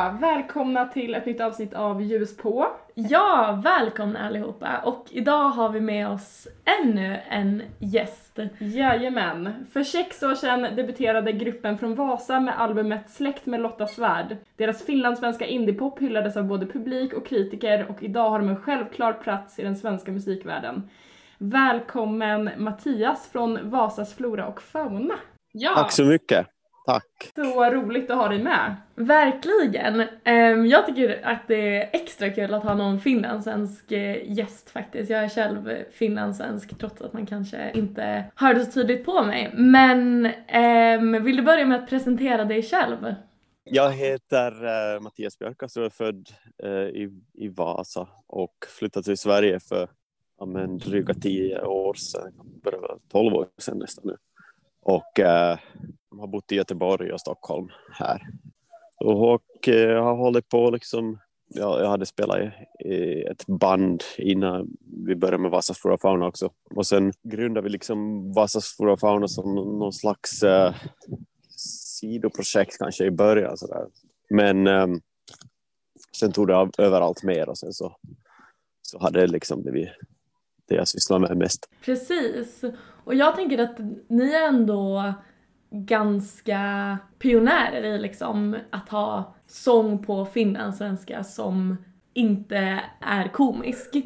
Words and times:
Så, 0.00 0.16
välkomna 0.20 0.86
till 0.86 1.14
ett 1.14 1.26
nytt 1.26 1.40
avsnitt 1.40 1.74
av 1.74 2.02
Ljus 2.02 2.36
på. 2.36 2.66
Ja, 2.94 3.60
välkomna 3.64 4.26
allihopa! 4.26 4.78
Och 4.84 5.06
idag 5.10 5.48
har 5.48 5.68
vi 5.68 5.80
med 5.80 6.08
oss 6.08 6.48
ännu 6.82 7.20
en 7.28 7.62
gäst. 7.78 8.38
Jajamän. 8.58 9.66
För 9.72 9.82
sex 9.84 10.22
år 10.22 10.34
sedan 10.34 10.76
debuterade 10.76 11.32
gruppen 11.32 11.78
från 11.78 11.94
Vasa 11.94 12.40
med 12.40 12.60
albumet 12.60 13.10
Släkt 13.10 13.46
med 13.46 13.60
Lotta 13.60 13.86
Svärd. 13.86 14.36
Deras 14.56 14.86
finlandssvenska 14.86 15.46
indiepop 15.46 15.98
hyllades 15.98 16.36
av 16.36 16.44
både 16.44 16.66
publik 16.66 17.12
och 17.14 17.26
kritiker 17.26 17.86
och 17.88 18.02
idag 18.02 18.30
har 18.30 18.38
de 18.38 18.48
en 18.48 18.62
självklar 18.62 19.12
plats 19.12 19.58
i 19.58 19.62
den 19.62 19.76
svenska 19.76 20.12
musikvärlden. 20.12 20.90
Välkommen 21.38 22.50
Mattias 22.56 23.28
från 23.32 23.70
Vasas 23.70 24.14
Flora 24.14 24.46
och 24.46 24.62
Fauna. 24.62 25.14
Ja, 25.52 25.74
Tack 25.74 25.92
så 25.92 26.04
mycket. 26.04 26.46
Tack. 26.86 27.32
Så 27.34 27.70
roligt 27.70 28.10
att 28.10 28.16
ha 28.16 28.28
dig 28.28 28.42
med. 28.42 28.76
verkligen! 28.94 30.04
Ehm, 30.24 30.66
jag 30.66 30.86
tycker 30.86 31.26
att 31.26 31.48
det 31.48 31.76
är 31.76 31.90
extra 31.92 32.30
kul 32.30 32.54
att 32.54 32.64
ha 32.64 32.74
någon 32.74 33.00
finlandssvensk 33.00 33.92
eh, 33.92 34.32
gäst 34.32 34.70
faktiskt. 34.70 35.10
Jag 35.10 35.24
är 35.24 35.28
själv 35.28 35.84
finlandssvensk 35.92 36.78
trots 36.78 37.02
att 37.02 37.12
man 37.12 37.26
kanske 37.26 37.70
inte 37.74 38.24
hör 38.34 38.54
det 38.54 38.64
så 38.64 38.72
tydligt 38.72 39.04
på 39.04 39.22
mig. 39.22 39.50
Men 39.54 40.26
ehm, 40.46 41.24
vill 41.24 41.36
du 41.36 41.42
börja 41.42 41.66
med 41.66 41.82
att 41.82 41.90
presentera 41.90 42.44
dig 42.44 42.62
själv? 42.62 43.14
Jag 43.64 43.92
heter 43.92 44.52
eh, 44.64 45.00
Mattias 45.00 45.38
Björk, 45.38 45.62
och 45.62 45.76
är 45.76 45.90
född 45.90 46.28
eh, 46.62 46.70
i, 46.70 47.10
i 47.34 47.48
Vasa 47.48 48.08
och 48.26 48.54
flyttade 48.78 49.04
till 49.04 49.18
Sverige 49.18 49.60
för 49.60 49.88
ja, 50.38 50.46
men, 50.46 50.78
dryga 50.78 51.14
tio 51.14 51.62
år 51.62 51.94
sedan, 51.94 52.32
börjar 52.62 52.80
vara 52.80 52.98
tolv 53.08 53.34
år 53.34 53.48
sedan 53.58 53.78
nästan 53.78 54.04
nu. 54.06 54.16
Och 54.82 55.20
eh, 56.12 56.20
har 56.20 56.26
bott 56.26 56.52
i 56.52 56.56
Göteborg 56.56 57.12
och 57.12 57.20
Stockholm 57.20 57.68
här. 57.92 58.22
Och 59.04 59.68
eh, 59.68 60.04
har 60.04 60.16
hållit 60.16 60.48
på 60.48 60.70
liksom, 60.70 61.18
ja, 61.48 61.80
jag 61.80 61.88
hade 61.88 62.06
spelat 62.06 62.38
i, 62.38 62.50
i 62.88 63.22
ett 63.22 63.46
band 63.46 64.02
innan 64.18 64.68
vi 65.06 65.16
började 65.16 65.42
med 65.42 65.50
Vasas 65.50 65.78
Flora 65.78 65.94
och 65.94 66.00
Fauna 66.00 66.26
också. 66.26 66.50
Och 66.74 66.86
sen 66.86 67.12
grundade 67.22 67.64
vi 67.64 67.70
liksom 67.70 68.32
Vasas 68.32 68.76
Flora 68.76 68.92
och 68.92 69.00
Fauna 69.00 69.28
som 69.28 69.54
någon 69.54 69.92
slags 69.92 70.42
eh, 70.42 70.74
sidoprojekt 72.00 72.78
kanske 72.78 73.04
i 73.04 73.10
början 73.10 73.56
sådär. 73.56 73.86
Men 74.30 74.66
ehm, 74.66 75.00
sen 76.16 76.32
tog 76.32 76.46
det 76.46 76.56
av 76.56 76.70
överallt 76.78 77.22
mer 77.22 77.48
och 77.48 77.58
sen 77.58 77.72
så, 77.72 77.96
så 78.82 78.98
hade 78.98 79.20
det 79.20 79.26
liksom 79.26 79.62
blivit 79.62 79.88
det 80.68 80.74
jag 80.74 80.88
sysslar 80.88 81.18
med 81.18 81.36
mest. 81.36 81.68
Precis. 81.84 82.64
Och 83.04 83.14
jag 83.14 83.36
tänker 83.36 83.58
att 83.58 83.78
ni 84.08 84.34
ändå 84.34 85.14
ganska 85.70 86.98
pionjärer 87.18 87.82
i 87.82 87.98
liksom 87.98 88.56
att 88.70 88.88
ha 88.88 89.34
sång 89.46 90.04
på 90.04 90.24
finlandssvenska 90.26 91.24
som 91.24 91.76
inte 92.14 92.80
är 93.00 93.28
komisk. 93.28 93.96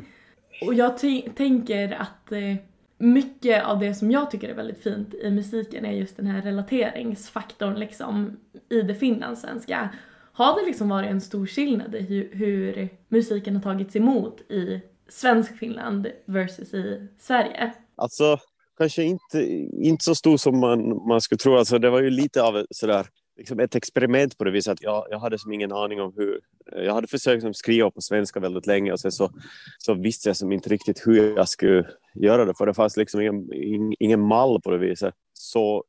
Och 0.66 0.74
jag 0.74 0.98
tänker 1.34 1.92
att 1.92 2.32
eh, 2.32 2.56
mycket 2.98 3.64
av 3.64 3.78
det 3.78 3.94
som 3.94 4.10
jag 4.10 4.30
tycker 4.30 4.48
är 4.48 4.54
väldigt 4.54 4.82
fint 4.82 5.14
i 5.14 5.30
musiken 5.30 5.84
är 5.84 5.92
just 5.92 6.16
den 6.16 6.26
här 6.26 6.42
relateringsfaktorn 6.42 7.74
liksom 7.74 8.36
i 8.68 8.82
det 8.82 8.94
finlandssvenska. 8.94 9.88
Har 10.32 10.60
det 10.60 10.66
liksom 10.66 10.88
varit 10.88 11.10
en 11.10 11.20
stor 11.20 11.46
skillnad 11.46 11.94
i 11.94 12.00
hur, 12.00 12.30
hur 12.32 12.88
musiken 13.08 13.56
har 13.56 13.62
tagits 13.62 13.96
emot 13.96 14.40
i 14.40 14.80
svensk 15.08 15.58
Finland 15.58 16.06
versus 16.24 16.74
i 16.74 17.08
Sverige? 17.18 17.72
Alltså, 17.96 18.38
kanske 18.78 19.02
inte, 19.02 19.42
inte 19.72 20.04
så 20.04 20.14
stor 20.14 20.36
som 20.36 20.60
man, 20.60 21.06
man 21.06 21.20
skulle 21.20 21.38
tro. 21.38 21.56
Alltså, 21.56 21.78
det 21.78 21.90
var 21.90 22.02
ju 22.02 22.10
lite 22.10 22.42
av 22.42 22.56
ett, 22.56 22.66
sådär, 22.70 23.06
liksom 23.36 23.60
ett 23.60 23.74
experiment 23.74 24.38
på 24.38 24.44
det 24.44 24.50
viset 24.50 24.72
att 24.72 24.82
jag, 24.82 25.06
jag 25.10 25.18
hade 25.18 25.38
som 25.38 25.52
ingen 25.52 25.72
aning 25.72 26.00
om 26.00 26.12
hur... 26.16 26.40
Jag 26.76 26.94
hade 26.94 27.06
försökt 27.06 27.42
som 27.42 27.54
skriva 27.54 27.90
på 27.90 28.00
svenska 28.00 28.40
väldigt 28.40 28.66
länge 28.66 28.92
och 28.92 29.00
sen 29.00 29.12
så, 29.12 29.30
så 29.78 29.94
visste 29.94 30.28
jag 30.28 30.36
som 30.36 30.52
inte 30.52 30.68
riktigt 30.68 31.06
hur 31.06 31.36
jag 31.36 31.48
skulle 31.48 31.88
göra 32.14 32.44
det 32.44 32.54
för 32.54 32.66
det 32.66 32.74
fanns 32.74 32.96
liksom 32.96 33.20
ingen, 33.20 33.52
ingen, 33.52 33.94
ingen 33.98 34.20
mall 34.20 34.60
på 34.60 34.70
det 34.70 34.78
viset. 34.78 35.14
Så 35.32 35.84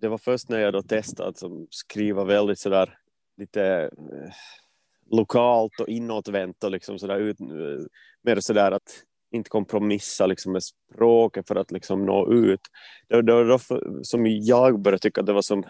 det 0.00 0.08
var 0.08 0.18
först 0.18 0.48
när 0.48 0.58
jag 0.58 0.72
då 0.72 0.82
testade 0.82 1.28
att 1.28 1.38
som 1.38 1.66
skriva 1.70 2.24
väldigt 2.24 2.58
sådär 2.58 2.98
lite 3.36 3.90
eh, 3.92 4.32
lokalt 5.10 5.80
och 5.80 5.88
inåtvänt 5.88 6.64
och 6.64 6.70
liksom 6.70 6.98
sådär 6.98 7.18
ut, 7.18 7.40
eh, 7.40 7.46
mer 8.22 8.40
sådär 8.40 8.72
att 8.72 9.04
inte 9.34 9.50
kompromissa 9.50 10.26
liksom 10.26 10.52
med 10.52 10.62
språket 10.62 11.48
för 11.48 11.56
att 11.56 11.70
liksom 11.70 12.06
nå 12.06 12.32
ut. 12.32 12.60
Det 13.08 13.14
var 13.14 13.22
då, 13.22 13.44
då 13.44 13.58
för, 13.58 13.98
som 14.02 14.26
jag 14.26 14.80
började 14.80 14.98
tycka 15.02 15.20
att 15.20 15.26
det 15.26 15.32
var 15.32 15.42
som 15.42 15.64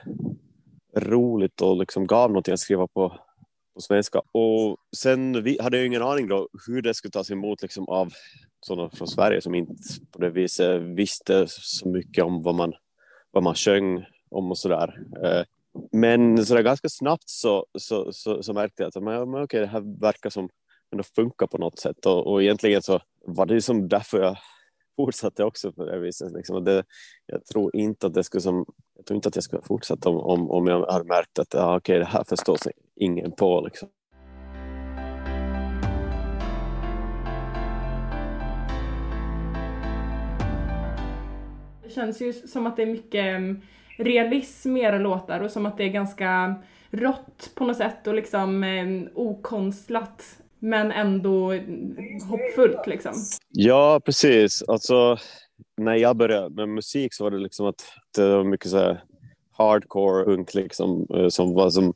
roligt 0.97 1.61
och 1.61 1.77
liksom 1.77 2.07
gav 2.07 2.31
någonting 2.31 2.55
att 2.55 2.61
skriva 2.61 2.87
på, 2.87 3.09
på 3.75 3.81
svenska. 3.81 4.19
Och 4.33 4.77
sen 4.97 5.43
vi, 5.43 5.59
hade 5.61 5.77
jag 5.77 5.87
ingen 5.87 6.03
aning 6.03 6.29
då 6.29 6.49
hur 6.67 6.83
det 6.83 6.95
skulle 6.95 7.13
tas 7.13 7.31
emot 7.31 7.63
liksom 7.63 7.89
av 7.89 8.13
sådana 8.67 8.91
från 8.91 9.09
Sverige 9.09 9.41
som 9.41 9.55
inte 9.55 9.75
på 10.13 10.19
det 10.19 10.31
viset 10.31 10.83
visste 10.83 11.45
så 11.49 11.89
mycket 11.89 12.25
om 12.25 12.43
vad 12.43 12.55
man, 12.55 12.73
vad 13.31 13.43
man 13.43 13.55
sjöng 13.55 14.05
om 14.31 14.51
och 14.51 14.59
sådär. 14.59 14.99
Eh, 15.25 15.45
men 15.93 16.47
så 16.47 16.55
där 16.55 16.63
ganska 16.63 16.89
snabbt 16.89 17.29
så, 17.29 17.67
så, 17.79 18.13
så, 18.13 18.43
så 18.43 18.53
märkte 18.53 18.83
jag 18.83 18.89
att 18.89 19.03
men, 19.03 19.31
men 19.31 19.43
okej, 19.43 19.61
det 19.61 19.67
här 19.67 20.01
verkar 20.01 20.31
som 20.31 20.49
ändå 20.95 21.05
funkar 21.17 21.47
på 21.47 21.59
något 21.59 21.79
sätt 21.79 22.07
och, 22.07 22.27
och 22.27 22.43
egentligen 22.43 22.83
så 22.83 23.01
var 23.27 23.47
det 23.47 23.55
ju 23.55 23.61
som 23.61 23.89
därför 23.89 24.21
jag 24.21 24.37
fortsatte 24.97 25.45
också 25.45 25.73
på 25.73 25.85
det 25.85 26.01
viset. 26.01 26.33
Liksom. 26.33 26.65
Det, 26.65 26.85
jag 27.27 27.47
tror 27.47 27.77
inte 27.77 28.07
att 28.07 28.15
det 28.15 28.25
skulle 28.25 28.41
som, 28.41 28.65
jag 28.97 29.07
tror 29.07 29.17
inte 29.17 29.29
att 29.29 29.35
jag 29.35 29.45
skulle 29.45 29.63
fortsätta 29.63 30.09
om, 30.09 30.17
om, 30.17 30.51
om 30.51 30.67
jag 30.67 30.87
hade 30.87 31.05
märkt 31.05 31.39
att 31.39 31.55
ah, 31.55 31.77
okay, 31.77 31.99
det 31.99 32.05
här 32.05 32.25
förstår 32.25 32.57
sig 32.57 32.73
ingen 32.97 33.33
på. 33.33 33.61
Liksom. 33.61 33.89
Det 41.83 41.91
känns 41.91 42.21
ju 42.21 42.33
som 42.33 42.67
att 42.67 42.77
det 42.77 42.83
är 42.83 42.87
mycket 42.87 43.25
mm, 43.25 43.61
realism 43.99 44.77
i 44.77 44.81
era 44.81 44.99
låtar 44.99 45.41
och 45.41 45.51
som 45.51 45.67
att 45.67 45.77
det 45.77 45.85
är 45.85 45.89
ganska 45.89 46.55
rått 46.91 47.51
på 47.55 47.65
något 47.65 47.77
sätt 47.77 48.07
och 48.07 48.15
liksom 48.15 48.65
eh, 48.65 48.87
okonstlat 49.15 50.44
men 50.65 50.93
ändå 50.93 51.53
hoppfullt 52.29 52.87
liksom. 52.87 53.13
Ja, 53.49 54.01
precis. 54.05 54.63
Alltså, 54.63 55.17
när 55.77 55.95
jag 55.95 56.17
började 56.17 56.55
med 56.55 56.69
musik 56.69 57.15
så 57.15 57.25
var 57.25 57.31
det 57.31 57.39
liksom 57.39 57.67
att 57.67 57.85
det 58.17 58.37
var 58.37 58.45
mycket 58.45 58.71
så 58.71 58.79
här 58.79 59.05
hardcore 59.53 60.25
punk 60.25 60.55
liksom, 60.55 61.07
eh, 61.15 61.29
som 61.29 61.55
var 61.55 61.71
som 61.71 61.95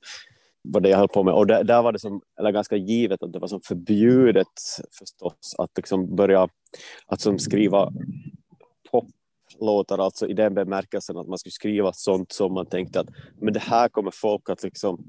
var 0.62 0.81
det 0.81 0.89
jag 0.89 0.99
höll 0.99 1.09
på 1.09 1.23
med. 1.23 1.34
Och 1.34 1.47
där, 1.47 1.65
där 1.65 1.83
var 1.83 1.93
det 1.93 1.99
som, 1.99 2.21
eller 2.39 2.51
ganska 2.51 2.77
givet 2.77 3.23
att 3.23 3.33
det 3.33 3.39
var 3.39 3.49
som 3.49 3.61
förbjudet 3.61 4.47
förstås 4.99 5.55
att 5.59 5.71
liksom 5.77 6.17
börja 6.17 6.49
att 7.07 7.21
som 7.21 7.39
skriva 7.39 7.93
poplåtar, 8.91 9.99
alltså 9.99 10.27
i 10.27 10.33
den 10.33 10.55
bemärkelsen 10.55 11.17
att 11.17 11.28
man 11.28 11.39
skulle 11.39 11.53
skriva 11.53 11.93
sånt 11.93 12.33
som 12.33 12.55
man 12.55 12.67
tänkte 12.67 13.01
att 13.01 13.09
men 13.41 13.53
det 13.53 13.61
här 13.61 13.89
kommer 13.89 14.11
folk 14.15 14.51
att 14.51 14.62
liksom 14.62 15.05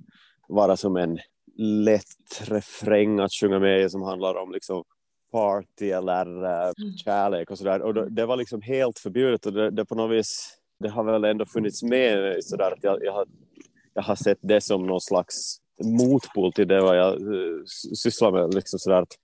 vara 0.48 0.78
som 0.78 0.98
en 0.98 1.20
lätt 1.62 2.42
refräng 2.42 3.20
att 3.20 3.34
sjunga 3.34 3.60
med 3.60 3.82
i 3.82 3.90
som 3.90 4.02
handlar 4.02 4.36
om 4.36 4.52
liksom 4.52 4.84
party 5.32 5.92
eller 5.92 6.44
uh, 6.44 6.72
kärlek 7.04 7.52
och 7.52 7.58
sådär. 7.58 7.82
Och 7.82 7.94
det, 7.94 8.10
det 8.10 8.26
var 8.26 8.38
liksom 8.38 8.62
helt 8.62 9.00
förbjudet 9.00 9.46
och 9.46 9.54
det, 9.54 9.72
det 9.72 9.86
på 9.86 9.96
något 9.96 10.18
vis, 10.18 10.58
det 10.80 10.90
har 10.90 11.04
väl 11.04 11.24
ändå 11.24 11.46
funnits 11.46 11.84
med 11.84 12.44
sådär 12.44 12.72
att 12.72 12.84
jag, 12.84 13.04
jag, 13.04 13.14
har, 13.14 13.26
jag 13.94 14.04
har 14.04 14.16
sett 14.16 14.38
det 14.42 14.62
som 14.62 14.88
någon 14.88 15.02
slags 15.02 15.58
motpol 15.84 16.54
till 16.54 16.68
det 16.68 16.82
vad 16.82 16.98
jag 16.98 17.22
uh, 17.22 17.64
sysslar 17.96 18.32
med. 18.32 18.54
Liksom 18.54 18.80
sådär 18.80 19.02
att 19.02 19.18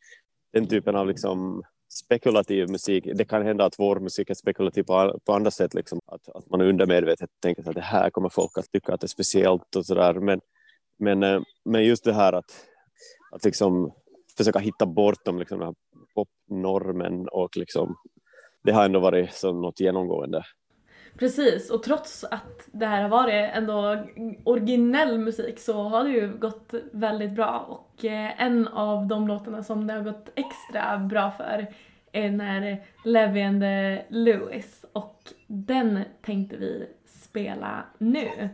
den 0.54 0.68
typen 0.68 0.96
av 0.96 1.08
liksom 1.08 1.64
spekulativ 2.04 2.70
musik, 2.70 3.08
det 3.16 3.26
kan 3.26 3.46
hända 3.46 3.66
att 3.66 3.80
vår 3.80 4.00
musik 4.00 4.30
är 4.30 4.34
spekulativ 4.34 4.84
på, 4.84 5.20
på 5.26 5.34
andra 5.34 5.52
sätt, 5.52 5.74
liksom. 5.74 6.00
att, 6.06 6.30
att 6.36 6.50
man 6.50 6.62
undermedvetet 6.62 7.30
tänker 7.42 7.70
att 7.70 7.76
det 7.76 7.82
här 7.82 8.10
kommer 8.10 8.30
folk 8.30 8.58
att 8.58 8.72
tycka 8.72 8.94
att 8.94 9.02
det 9.02 9.06
är 9.06 9.08
speciellt 9.08 9.76
och 9.76 9.86
sådär. 9.86 10.14
Men, 10.14 10.42
men, 10.98 11.24
eh, 11.24 11.42
men 11.66 11.86
just 11.86 12.04
det 12.04 12.14
här 12.14 12.34
att, 12.34 12.66
att 13.32 13.46
liksom 13.46 13.94
försöka 14.38 14.60
hitta 14.60 14.86
bortom 14.86 15.40
liksom 15.40 15.60
den 15.60 15.68
här 15.68 15.76
popnormen 16.16 17.28
och 17.28 17.58
liksom, 17.58 17.96
det 18.64 18.72
har 18.72 18.86
ändå 18.86 19.00
varit 19.00 19.34
som 19.34 19.62
något 19.62 19.80
genomgående. 19.80 20.44
Precis, 21.20 21.70
och 21.70 21.84
trots 21.84 22.24
att 22.24 22.70
det 22.72 22.86
här 22.86 23.02
har 23.02 23.10
varit 23.10 23.52
ändå 23.54 24.06
originell 24.44 25.18
musik 25.18 25.60
så 25.60 25.84
har 25.84 26.04
det 26.04 26.10
ju 26.10 26.38
gått 26.38 26.74
väldigt 26.92 27.32
bra 27.32 27.60
och 27.60 28.06
eh, 28.06 28.42
en 28.42 28.68
av 28.68 29.08
de 29.08 29.28
låtarna 29.28 29.64
som 29.64 29.88
det 29.88 29.94
har 29.94 30.02
gått 30.02 30.30
extra 30.36 30.98
bra 30.98 31.32
för 31.32 31.68
är 32.12 32.32
när 32.32 32.86
Levi 33.06 33.42
and 33.42 33.62
the 33.62 34.06
Lewis 34.10 34.86
och 34.94 35.20
den 35.48 36.00
tänkte 36.22 36.58
vi 36.58 36.88
spela 37.06 37.86
nu. 37.98 38.50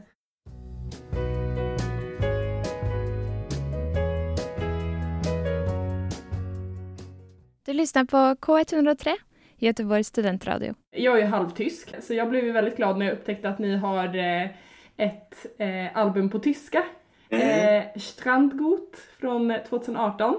Du 7.71 7.75
lyssnar 7.77 8.05
på 8.05 8.17
K103, 8.17 9.09
Göteborgs 9.57 10.07
studentradio. 10.07 10.73
Jag 10.95 11.19
är 11.19 11.25
halvtysk, 11.25 12.03
så 12.03 12.13
jag 12.13 12.29
blev 12.29 12.45
ju 12.45 12.51
väldigt 12.51 12.77
glad 12.77 12.97
när 12.97 13.05
jag 13.05 13.13
upptäckte 13.13 13.49
att 13.49 13.59
ni 13.59 13.75
har 13.75 14.15
eh, 14.15 14.49
ett 14.97 15.45
eh, 15.57 15.97
album 15.97 16.29
på 16.29 16.39
tyska. 16.39 16.83
Eh, 17.29 17.83
Strandgut 17.99 18.97
från 19.19 19.53
2018. 19.69 20.35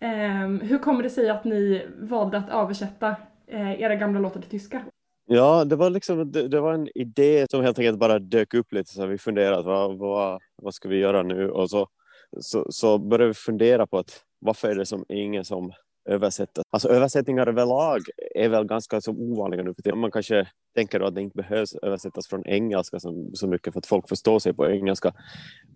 Eh, 0.00 0.08
hur 0.62 0.78
kommer 0.78 1.02
det 1.02 1.10
sig 1.10 1.30
att 1.30 1.44
ni 1.44 1.86
valde 1.98 2.38
att 2.38 2.50
översätta 2.50 3.16
era 3.48 3.94
gamla 3.94 4.20
låtar 4.20 4.40
till 4.40 4.50
tyska? 4.50 4.82
Ja, 5.26 5.64
det 5.64 5.76
var 5.76 5.90
liksom 5.90 6.32
det, 6.32 6.48
det 6.48 6.60
var 6.60 6.72
en 6.72 6.88
idé 6.94 7.46
som 7.50 7.62
helt 7.62 7.78
enkelt 7.78 7.98
bara 7.98 8.18
dök 8.18 8.54
upp 8.54 8.72
lite 8.72 8.90
så 8.90 9.06
vi 9.06 9.18
funderade 9.18 9.62
vad, 9.62 9.98
vad, 9.98 10.40
vad 10.62 10.74
ska 10.74 10.88
vi 10.88 10.98
göra 10.98 11.22
nu 11.22 11.50
och 11.50 11.70
så, 11.70 11.88
så, 12.40 12.66
så 12.70 12.98
började 12.98 13.28
vi 13.28 13.34
fundera 13.34 13.86
på 13.86 13.98
att 13.98 14.20
varför 14.38 14.68
är 14.68 14.74
det 14.74 14.86
som 14.86 15.04
ingen 15.08 15.44
som 15.44 15.72
översättas. 16.04 16.64
Alltså 16.70 16.88
översättningar 16.88 17.46
överlag 17.46 18.00
är 18.34 18.48
väl 18.48 18.64
ganska 18.64 19.00
så 19.00 19.12
ovanliga 19.12 19.62
nu 19.62 19.74
för 19.74 19.82
tiden. 19.82 19.98
Man 19.98 20.10
kanske 20.10 20.48
tänker 20.74 20.98
då 20.98 21.06
att 21.06 21.14
det 21.14 21.22
inte 21.22 21.36
behövs 21.36 21.74
översättas 21.74 22.28
från 22.28 22.46
engelska 22.46 23.00
så, 23.00 23.30
så 23.34 23.46
mycket 23.46 23.72
för 23.72 23.78
att 23.78 23.86
folk 23.86 24.08
förstår 24.08 24.38
sig 24.38 24.54
på 24.54 24.70
engelska. 24.70 25.12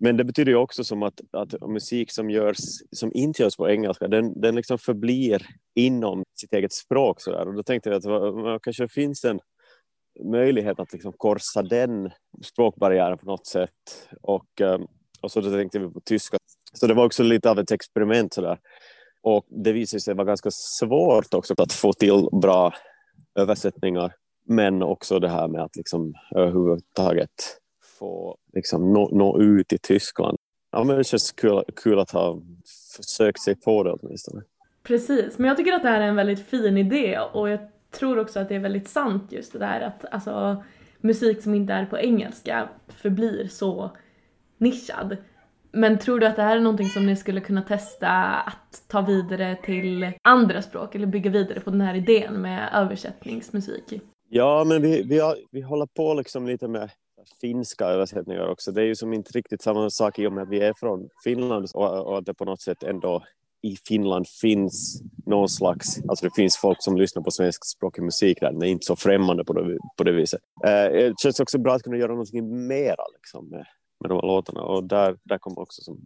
Men 0.00 0.16
det 0.16 0.24
betyder 0.24 0.52
ju 0.52 0.58
också 0.58 0.84
som 0.84 1.02
att, 1.02 1.20
att 1.30 1.68
musik 1.68 2.12
som 2.12 2.30
görs 2.30 2.58
som 2.90 3.10
inte 3.14 3.42
görs 3.42 3.56
på 3.56 3.70
engelska, 3.70 4.08
den, 4.08 4.40
den 4.40 4.54
liksom 4.54 4.78
förblir 4.78 5.46
inom 5.74 6.22
sitt 6.40 6.52
eget 6.52 6.72
språk 6.72 7.20
så 7.20 7.30
där. 7.30 7.48
Och 7.48 7.54
då 7.54 7.62
tänkte 7.62 7.90
jag 7.90 7.96
att 7.96 8.02
det 8.44 8.58
kanske 8.62 8.88
finns 8.88 9.24
en 9.24 9.40
möjlighet 10.24 10.80
att 10.80 10.92
liksom 10.92 11.12
korsa 11.12 11.62
den 11.62 12.10
språkbarriären 12.42 13.18
på 13.18 13.26
något 13.26 13.46
sätt. 13.46 14.08
Och, 14.22 14.60
eh, 14.60 14.78
och 15.20 15.32
så 15.32 15.40
då 15.40 15.50
tänkte 15.50 15.78
vi 15.78 15.88
på 15.88 16.00
tyska. 16.00 16.36
Så 16.72 16.86
det 16.86 16.94
var 16.94 17.04
också 17.06 17.22
lite 17.22 17.50
av 17.50 17.58
ett 17.58 17.70
experiment 17.70 18.34
sådär. 18.34 18.58
Och 19.24 19.46
det 19.48 19.72
visade 19.72 20.00
sig 20.00 20.14
vara 20.14 20.26
ganska 20.26 20.50
svårt 20.50 21.34
också 21.34 21.54
att 21.58 21.72
få 21.72 21.92
till 21.92 22.28
bra 22.32 22.74
översättningar. 23.34 24.14
Men 24.46 24.82
också 24.82 25.18
det 25.18 25.28
här 25.28 25.48
med 25.48 25.62
att 25.62 25.76
liksom 25.76 26.14
överhuvudtaget 26.34 27.30
få 27.98 28.36
liksom 28.52 28.92
nå, 28.92 29.08
nå 29.12 29.40
ut 29.40 29.72
i 29.72 29.78
Tyskland. 29.78 30.38
Ja, 30.72 30.84
men 30.84 30.96
det 30.96 31.04
känns 31.04 31.32
kul, 31.32 31.62
kul 31.76 31.98
att 31.98 32.10
ha 32.10 32.42
försökt 32.96 33.40
sig 33.40 33.56
på 33.56 33.82
det 33.82 33.92
åtminstone. 33.92 34.42
Precis, 34.82 35.38
men 35.38 35.48
jag 35.48 35.56
tycker 35.56 35.72
att 35.72 35.82
det 35.82 35.88
här 35.88 36.00
är 36.00 36.08
en 36.08 36.16
väldigt 36.16 36.46
fin 36.46 36.78
idé 36.78 37.18
och 37.32 37.48
jag 37.48 37.60
tror 37.90 38.18
också 38.18 38.40
att 38.40 38.48
det 38.48 38.54
är 38.54 38.60
väldigt 38.60 38.88
sant 38.88 39.32
just 39.32 39.52
det 39.52 39.58
där 39.58 39.80
att 39.80 40.04
alltså, 40.10 40.64
musik 41.00 41.42
som 41.42 41.54
inte 41.54 41.72
är 41.72 41.86
på 41.86 41.98
engelska 41.98 42.68
förblir 42.88 43.48
så 43.48 43.90
nischad. 44.58 45.16
Men 45.74 45.98
tror 45.98 46.20
du 46.20 46.26
att 46.26 46.36
det 46.36 46.42
här 46.42 46.56
är 46.56 46.60
någonting 46.60 46.88
som 46.88 47.06
ni 47.06 47.16
skulle 47.16 47.40
kunna 47.40 47.62
testa 47.62 48.08
att 48.34 48.82
ta 48.88 49.00
vidare 49.00 49.56
till 49.64 50.12
andra 50.22 50.62
språk 50.62 50.94
eller 50.94 51.06
bygga 51.06 51.30
vidare 51.30 51.60
på 51.60 51.70
den 51.70 51.80
här 51.80 51.94
idén 51.94 52.34
med 52.34 52.70
översättningsmusik? 52.72 54.00
Ja, 54.28 54.64
men 54.64 54.82
vi, 54.82 55.02
vi, 55.02 55.18
har, 55.18 55.36
vi 55.50 55.60
håller 55.60 55.86
på 55.86 56.14
liksom 56.14 56.46
lite 56.46 56.68
med 56.68 56.90
finska 57.40 57.84
översättningar 57.84 58.48
också. 58.48 58.72
Det 58.72 58.82
är 58.82 58.86
ju 58.86 58.94
som 58.94 59.12
inte 59.12 59.32
riktigt 59.32 59.62
samma 59.62 59.90
sak 59.90 60.18
i 60.18 60.26
och 60.26 60.32
med 60.32 60.42
att 60.42 60.48
vi 60.48 60.60
är 60.60 60.74
från 60.76 61.08
Finland 61.24 61.68
och, 61.74 62.06
och 62.06 62.18
att 62.18 62.26
det 62.26 62.34
på 62.34 62.44
något 62.44 62.60
sätt 62.60 62.82
ändå 62.82 63.22
i 63.62 63.76
Finland 63.88 64.26
finns 64.28 65.02
någon 65.26 65.48
slags, 65.48 65.98
alltså 66.08 66.24
det 66.26 66.34
finns 66.36 66.56
folk 66.56 66.76
som 66.80 66.96
lyssnar 66.96 67.22
på 67.22 67.30
svenskspråkig 67.30 68.02
musik 68.02 68.40
där, 68.40 68.52
det 68.52 68.68
är 68.68 68.70
inte 68.70 68.86
så 68.86 68.96
främmande 68.96 69.44
på 69.44 69.52
det, 69.52 69.78
på 69.96 70.04
det 70.04 70.12
viset. 70.12 70.40
Eh, 70.64 70.92
det 70.92 71.14
känns 71.22 71.40
också 71.40 71.58
bra 71.58 71.74
att 71.74 71.82
kunna 71.82 71.96
göra 71.96 72.12
någonting 72.12 72.66
mera 72.66 73.04
liksom, 73.14 73.48
med, 73.50 73.66
med 74.04 74.10
de 74.10 74.14
här 74.14 74.26
låtarna 74.34 74.62
och 74.62 74.84
där, 74.84 75.16
där 75.22 75.38
kommer 75.38 75.60
också 75.60 75.82
som, 75.82 75.98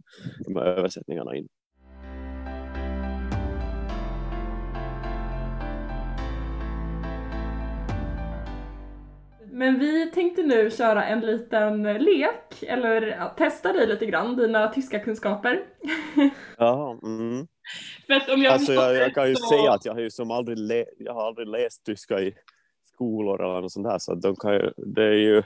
de 0.45 0.55
här 0.55 0.63
översättningarna 0.65 1.35
in. 1.35 1.47
Men 9.51 9.79
vi 9.79 10.11
tänkte 10.11 10.43
nu 10.43 10.71
köra 10.71 11.05
en 11.05 11.19
liten 11.19 11.83
lek, 11.83 12.63
eller 12.63 13.29
testa 13.37 13.73
dig 13.73 13.87
lite 13.87 14.05
grann, 14.05 14.35
dina 14.35 14.67
tyska 14.67 14.99
kunskaper. 14.99 15.59
Ja, 16.57 16.99
mm. 17.03 17.47
För 18.07 18.13
att 18.13 18.29
om 18.29 18.41
jag 18.41 18.53
Alltså 18.53 18.73
jag, 18.73 18.95
jag 18.95 19.13
kan 19.13 19.29
ju 19.29 19.35
så- 19.35 19.47
säga 19.49 19.71
att 19.71 19.85
jag 19.85 19.93
har 19.93 20.01
ju 20.01 20.11
som 20.11 20.31
aldrig, 20.31 20.85
jag 20.97 21.13
har 21.13 21.27
aldrig 21.27 21.47
läst 21.47 21.85
tyska 21.85 22.19
i 22.19 22.33
skolor 22.93 23.43
eller 23.43 23.61
något 23.61 23.71
sånt 23.71 23.87
där 23.87 23.97
så 23.99 24.15
de 24.15 24.35
kan 24.35 24.53
ju, 24.53 24.71
det 24.77 25.03
är 25.03 25.11
ju 25.13 25.43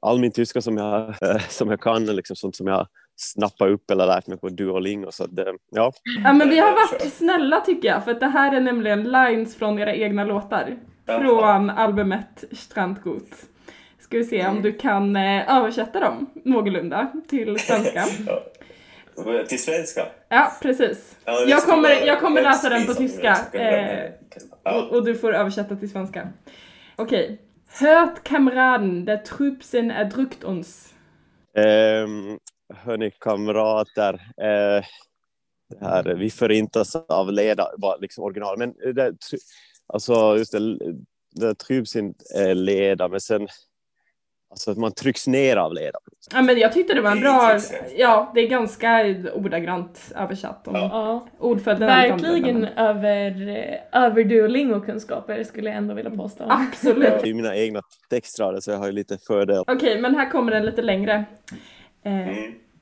all 0.00 0.18
min 0.18 0.32
tyska 0.32 0.60
som 0.60 0.76
jag, 0.76 1.08
eh, 1.08 1.38
som 1.48 1.70
jag 1.70 1.80
kan 1.80 2.06
liksom 2.06 2.36
sånt 2.36 2.56
som 2.56 2.66
jag 2.66 2.86
snappat 3.16 3.68
upp 3.68 3.90
eller 3.90 4.06
lärt 4.06 4.26
mig 4.26 4.38
på 4.38 4.48
Duolingo 4.48 5.12
så 5.12 5.24
att 5.24 5.36
det, 5.36 5.54
ja. 5.70 5.92
Ja 6.24 6.32
men 6.32 6.48
vi 6.48 6.58
har 6.58 6.72
varit 6.72 7.12
snälla 7.12 7.60
tycker 7.60 7.88
jag, 7.88 8.04
för 8.04 8.10
att 8.10 8.20
det 8.20 8.26
här 8.26 8.56
är 8.56 8.60
nämligen 8.60 9.04
lines 9.04 9.56
från 9.56 9.78
era 9.78 9.94
egna 9.94 10.24
låtar. 10.24 10.76
Från 11.06 11.70
albumet 11.70 12.44
Strandgut. 12.52 13.32
Ska 14.00 14.18
vi 14.18 14.24
se 14.24 14.46
om 14.46 14.62
du 14.62 14.72
kan 14.72 15.16
eh, 15.16 15.56
översätta 15.56 16.00
dem 16.00 16.30
någorlunda 16.44 17.12
till 17.28 17.58
svenska. 17.58 18.04
Till 19.48 19.62
svenska? 19.62 20.06
Ja, 20.28 20.52
precis. 20.62 21.16
Jag 21.46 21.62
kommer, 21.62 22.06
jag 22.06 22.20
kommer 22.20 22.42
läsa 22.42 22.68
den 22.68 22.86
på 22.86 22.94
tyska 22.94 23.36
eh, 23.52 24.10
och, 24.74 24.90
och 24.92 25.04
du 25.04 25.14
får 25.14 25.34
översätta 25.34 25.76
till 25.76 25.90
svenska. 25.90 26.28
Okej. 26.96 27.40
Hört 27.78 28.24
kamraden, 28.24 29.04
der 29.04 29.22
Trübsinn 29.22 29.90
erdrückt 29.90 30.44
uns. 30.44 30.94
Um, 31.52 32.38
hörni 32.74 33.10
kamrater, 33.10 34.14
eh, 34.36 34.84
det 35.68 35.80
här, 35.80 36.14
vi 36.14 36.30
förintas 36.30 36.96
av 36.96 37.32
leda, 37.32 37.70
var 37.76 37.98
liksom 38.00 38.24
original. 38.24 38.58
Men 38.58 38.74
det, 38.94 39.14
alltså 39.86 40.36
just 40.38 40.52
det, 40.52 40.78
det 41.30 41.54
Trübsinn 41.54 42.14
är 42.34 42.54
leda, 42.54 43.08
men 43.08 43.20
sen 43.20 43.48
alltså 44.56 44.70
att 44.70 44.78
man 44.78 44.92
trycks 44.92 45.26
ner 45.26 45.56
av 45.56 45.74
leda. 45.74 45.98
Ja 46.32 46.42
men 46.42 46.58
jag 46.58 46.72
tyckte 46.72 46.94
det 46.94 47.00
var 47.00 47.10
en 47.10 47.20
bra, 47.20 47.58
ja 47.96 48.32
det 48.34 48.40
är 48.40 48.48
ganska 48.48 49.14
ordagrant 49.34 50.12
översatt. 50.16 50.68
Om 50.68 50.74
Ja, 50.74 51.26
Ordföljden 51.38 51.86
verkligen 51.86 52.64
över, 52.64 53.30
över 53.92 54.24
Duolingo-kunskaper 54.24 55.44
skulle 55.44 55.70
jag 55.70 55.76
ändå 55.76 55.94
vilja 55.94 56.10
påstå. 56.10 56.44
Absolut. 56.48 57.14
Det 57.22 57.30
är 57.30 57.34
mina 57.34 57.56
egna 57.56 57.82
textrader 58.10 58.60
så 58.60 58.70
jag 58.70 58.78
har 58.78 58.86
ju 58.86 58.92
lite 58.92 59.18
fördel. 59.18 59.64
Okej, 59.66 60.00
men 60.00 60.14
här 60.14 60.30
kommer 60.30 60.52
den 60.52 60.66
lite 60.66 60.82
längre. 60.82 61.24
Eh, 62.04 62.28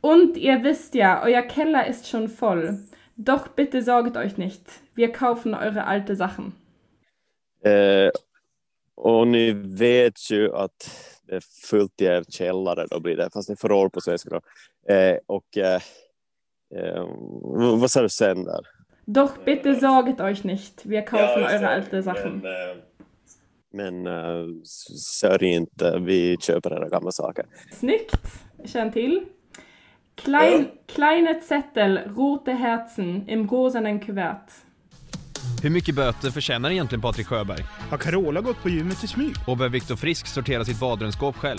Und 0.01 0.37
ihr 0.37 0.59
wisst 0.65 0.95
ja, 0.95 1.27
euer 1.27 1.49
Keller 1.51 1.87
ist 1.87 2.07
schon 2.11 2.29
voll. 2.41 2.79
Doch 3.15 3.49
bitte 3.57 3.83
sorgt 3.83 4.17
euch 4.17 4.37
nicht. 4.37 4.63
Wir 4.95 5.13
kaufen 5.13 5.55
eure 5.55 5.83
alte 5.85 6.17
Sachen. 6.17 6.53
Eh, 7.65 8.11
och 8.97 9.27
ni 9.29 9.53
vet 9.53 10.31
ju 10.31 10.55
att 10.55 10.91
det 11.27 11.37
är 11.37 11.43
fullt 11.71 12.01
i 12.01 12.05
er 12.05 12.25
källare 12.29 12.87
då 12.91 13.01
blir 13.01 13.17
det, 13.17 13.31
fast 13.33 13.49
det 13.49 13.55
är 13.55 13.57
förråd 13.57 13.93
på 13.93 14.01
svenska 14.01 14.31
då. 14.31 14.41
Eh, 14.95 15.19
och 15.27 15.59
eh, 15.59 15.81
eh, 16.75 17.09
vad 17.81 17.91
sa 17.91 18.03
du 18.03 18.09
sen 18.09 18.45
där? 18.45 18.61
Doch 19.07 19.45
bitte 19.45 19.75
sorget 19.75 20.21
euch 20.21 20.45
nicht. 20.45 20.87
Wir 20.87 21.07
kaufen 21.07 21.43
eure 21.43 21.69
alte 21.69 22.03
Sachen. 22.03 22.43
Men 23.73 24.07
uh, 24.07 24.63
sörj 24.65 25.47
inte, 25.47 25.99
vi 25.99 26.37
köper 26.41 26.73
era 26.73 26.89
gamla 26.89 27.13
saker. 27.13 27.47
Snyggt! 27.73 28.27
Känn 28.65 28.93
till. 28.93 29.27
Klein, 30.15 30.69
Kleine 30.87 31.41
Zettel, 31.41 31.99
rote 31.99 32.53
Herzen 32.53 33.29
im 33.29 33.49
rosanen 33.49 34.01
Kuvert. 34.01 34.64
Hur 35.65 35.71
mycket 35.71 35.95
böter 35.95 36.31
förtjänar 36.31 36.71
egentligen 36.71 37.03
Patrik 37.03 37.27
Sjöberg? 37.27 37.65
Har 37.91 37.99
Carola 37.99 38.41
gått 38.41 38.63
på 38.63 38.69
gymmet 38.69 39.05
i 39.05 39.07
smyg? 39.07 39.35
Och 39.47 39.57
bör 39.57 39.69
Viktor 39.69 39.97
Frisk 39.97 40.27
sortera 40.27 40.65
sitt 40.65 40.81
badrumsskåp 40.81 41.37
själv? 41.37 41.59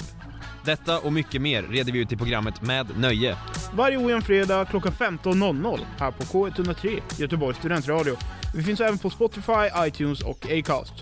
Detta 0.65 0.99
och 0.99 1.13
mycket 1.13 1.41
mer 1.41 1.63
reder 1.63 1.91
vi 1.91 1.99
ut 1.99 2.11
i 2.11 2.17
programmet 2.17 2.61
Med 2.61 2.87
Nöje. 2.99 3.37
Varje 3.73 3.97
ojämn 3.97 4.21
fredag 4.21 4.65
klockan 4.65 4.91
15.00 4.91 5.79
här 5.99 6.11
på 6.11 6.23
K103, 6.23 7.01
Göteborgs 7.19 7.57
studentradio. 7.57 8.15
Vi 8.55 8.63
finns 8.63 8.81
även 8.81 8.97
på 8.97 9.09
Spotify, 9.09 9.69
iTunes 9.87 10.21
och 10.21 10.45
Acast. 10.51 10.93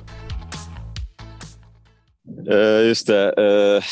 Uh, 2.52 2.88
just 2.88 3.08
det. 3.08 3.28
eh, 3.28 3.84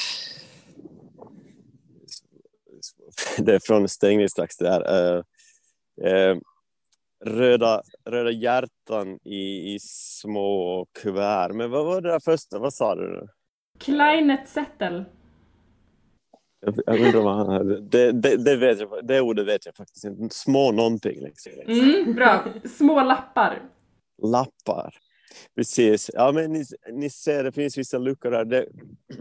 det 3.37 3.55
är 3.55 3.59
från 3.67 3.89
stängningsdags 3.89 4.57
det 4.57 4.69
här. 4.69 4.81
Eh, 4.89 5.23
eh, 6.11 6.37
röda, 7.25 7.81
röda 8.05 8.31
hjärtan 8.31 9.19
i, 9.23 9.73
i 9.73 9.79
små 9.81 10.85
kuvert. 11.01 11.53
Men 11.53 11.71
vad 11.71 11.85
var 11.85 12.01
det 12.01 12.09
där 12.09 12.19
första? 12.19 12.59
Vad 12.59 12.73
sa 12.73 12.95
du? 12.95 13.01
nu? 13.01 13.27
Kleine 13.79 14.45
Zettel. 14.45 15.05
Jag, 16.59 16.75
jag 16.85 16.99
undrar 16.99 17.21
vad 17.21 17.35
han 17.35 17.49
hade. 17.49 17.81
Det, 17.81 18.11
det, 18.11 18.37
det, 18.37 18.55
vet 18.55 18.79
jag, 18.79 19.07
det 19.07 19.21
ordet 19.21 19.47
vet 19.47 19.65
jag 19.65 19.75
faktiskt 19.75 20.05
inte. 20.05 20.35
Små 20.35 20.71
någonting. 20.71 21.23
Liksom. 21.23 21.51
Mm, 21.67 22.13
bra. 22.13 22.43
Små 22.77 23.03
lappar. 23.03 23.61
Lappar. 24.23 24.93
Precis. 25.55 26.11
Ja, 26.13 26.31
men 26.31 26.53
ni, 26.53 26.65
ni 26.91 27.09
ser, 27.09 27.43
det 27.43 27.51
finns 27.51 27.77
vissa 27.77 27.97
luckor 27.97 28.31
här. 28.31 28.45
Det, 28.45 28.67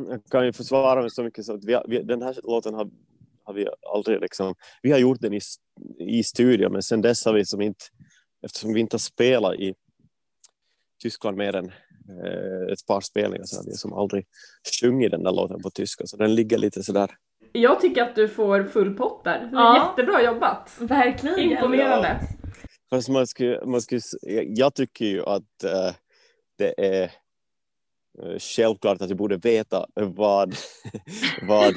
jag 0.09 0.25
kan 0.31 0.47
ju 0.47 0.53
försvara 0.53 1.01
mig 1.01 1.11
så 1.11 1.23
mycket 1.23 1.45
så 1.45 1.55
att 1.55 1.65
vi, 1.65 1.75
har, 1.75 1.85
vi, 1.89 2.03
den 2.03 2.23
här 2.23 2.37
låten 2.43 2.75
har, 2.75 2.91
har 3.45 3.55
vi 3.55 3.69
aldrig 3.95 4.21
liksom... 4.21 4.55
Vi 4.83 4.91
har 4.91 4.99
gjort 4.99 5.21
den 5.21 5.35
i, 5.35 5.41
i 5.99 6.23
studion, 6.23 6.73
men 6.73 6.83
sen 6.83 7.03
dess 7.03 7.25
har 7.25 7.33
vi 7.33 7.45
som 7.45 7.61
inte... 7.61 7.85
Eftersom 8.43 8.75
vi 8.75 8.81
inte 8.81 8.95
har 8.95 8.99
spelat 8.99 9.55
i 9.55 9.75
Tyskland 11.03 11.37
mer 11.37 11.57
än 11.57 11.67
eh, 12.25 12.73
ett 12.73 12.87
par 12.87 13.01
spelningar 13.01 13.45
så 13.45 13.57
har 13.57 13.65
vi 13.65 13.73
som 13.73 13.93
aldrig 13.93 14.27
sjungit 14.81 15.11
den 15.11 15.23
där 15.23 15.33
låten 15.33 15.63
på 15.63 15.71
tyska. 15.71 16.07
Så 16.07 16.17
den 16.17 16.35
ligger 16.35 16.59
lite 16.59 16.83
sådär... 16.83 17.11
Jag 17.53 17.81
tycker 17.81 18.03
att 18.03 18.15
du 18.15 18.29
får 18.29 18.65
full 18.65 18.95
pott 18.95 19.25
där. 19.25 19.51
Ja. 19.53 19.91
Jättebra 19.97 20.23
jobbat! 20.23 20.77
Verkligen. 20.81 21.39
Imponerande! 21.39 22.21
Fast 22.91 23.09
man 23.09 23.27
skulle, 23.27 23.65
man 23.67 23.83
skulle, 23.83 24.01
jag 24.47 24.75
tycker 24.75 25.05
ju 25.05 25.23
att 25.25 25.65
eh, 25.65 25.95
det 26.59 26.75
är 26.77 27.03
eh, 28.23 28.39
självklart 28.39 29.03
att 29.03 29.09
jag 29.09 29.19
borde 29.19 29.37
veta 29.37 29.87
vad, 29.95 30.55
vad, 31.43 31.75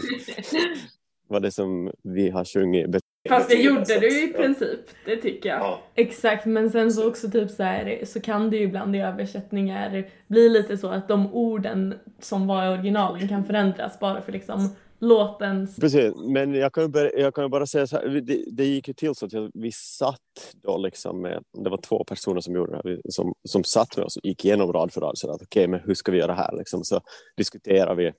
vad 1.27 1.41
det 1.41 1.51
som 1.51 1.91
vi 2.03 2.29
har 2.29 2.45
sjungit. 2.45 2.91
Fast 3.29 3.49
det 3.49 3.55
gjorde 3.55 3.99
du 3.99 4.23
i 4.23 4.33
princip, 4.33 4.79
det 5.05 5.17
tycker 5.17 5.49
jag. 5.49 5.79
Exakt, 5.95 6.45
men 6.45 6.71
sen 6.71 6.91
så 6.91 7.07
också 7.07 7.31
typ 7.31 7.51
så 7.51 7.63
här 7.63 8.05
så 8.05 8.21
kan 8.21 8.49
det 8.49 8.57
ju 8.57 8.63
ibland 8.63 8.95
i 8.95 8.99
översättningar 8.99 10.07
bli 10.27 10.49
lite 10.49 10.77
så 10.77 10.87
att 10.87 11.07
de 11.07 11.33
orden 11.33 11.95
som 12.19 12.47
var 12.47 12.65
i 12.65 12.69
originalen 12.69 13.27
kan 13.27 13.45
förändras 13.45 13.99
bara 13.99 14.21
för 14.21 14.31
liksom 14.31 14.75
låtens... 15.03 15.75
Precis, 15.75 16.13
men 16.15 16.53
jag 16.53 16.73
kan, 16.73 16.83
ju 16.83 16.89
bara, 16.89 17.11
jag 17.11 17.35
kan 17.35 17.43
ju 17.43 17.49
bara 17.49 17.65
säga 17.65 17.87
så 17.87 17.97
här, 17.97 18.07
det, 18.07 18.43
det 18.51 18.65
gick 18.65 18.87
ju 18.87 18.93
till 18.93 19.15
så 19.15 19.25
att 19.25 19.33
jag, 19.33 19.51
vi 19.53 19.71
satt 19.71 20.53
då 20.63 20.77
liksom 20.77 21.21
med, 21.21 21.43
det 21.63 21.69
var 21.69 21.77
två 21.77 22.03
personer 22.03 22.41
som 22.41 22.55
gjorde 22.55 22.71
det 22.71 22.89
här, 22.89 23.01
som, 23.09 23.33
som 23.43 23.63
satt 23.63 23.97
med 23.97 24.05
oss 24.05 24.17
och 24.17 24.25
gick 24.25 24.45
igenom 24.45 24.73
rad 24.73 24.93
för 24.93 25.01
rad 25.01 25.17
så 25.17 25.31
att 25.31 25.41
okej, 25.41 25.67
men 25.67 25.79
hur 25.79 25.93
ska 25.93 26.11
vi 26.11 26.17
göra 26.17 26.33
här 26.33 26.57
liksom, 26.57 26.83
så 26.83 27.01
diskuterar 27.37 27.95
vi 27.95 28.13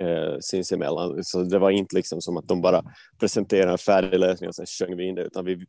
eh, 0.00 0.38
sinsemellan, 0.40 1.24
så 1.24 1.42
det 1.42 1.58
var 1.58 1.70
inte 1.70 1.96
liksom 1.96 2.20
som 2.20 2.36
att 2.36 2.48
de 2.48 2.60
bara 2.60 2.82
presenterade 3.20 3.72
en 3.72 3.78
färdig 3.78 4.18
lösning 4.18 4.48
och 4.48 4.54
sen 4.54 4.66
sjöng 4.66 4.96
vi 4.96 5.08
in 5.08 5.14
det, 5.14 5.22
utan 5.22 5.44
vi, 5.44 5.66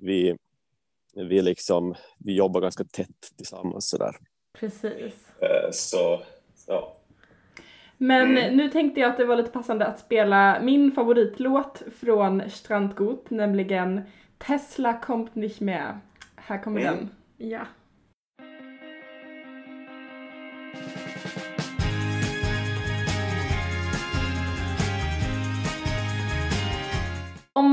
vi, 0.00 0.36
vi 1.14 1.42
liksom, 1.42 1.94
vi 2.18 2.34
jobbar 2.36 2.60
ganska 2.60 2.84
tätt 2.84 3.30
tillsammans 3.36 3.88
så 3.88 3.98
där. 3.98 4.16
Precis. 4.58 5.28
Eh, 5.40 5.70
så, 5.72 6.22
ja. 6.66 6.96
Men 7.98 8.34
nu 8.34 8.68
tänkte 8.68 9.00
jag 9.00 9.10
att 9.10 9.16
det 9.16 9.24
var 9.24 9.36
lite 9.36 9.50
passande 9.50 9.86
att 9.86 9.98
spela 9.98 10.60
min 10.62 10.92
favoritlåt 10.92 11.82
från 12.00 12.50
Strandgut, 12.50 13.30
nämligen 13.30 14.00
Tesla 14.38 15.00
kommt 15.00 15.34
nicht 15.34 15.60
mehr. 15.60 15.98
Här 16.36 16.62
kommer 16.62 16.80
den. 16.80 17.08
Ja. 17.36 17.66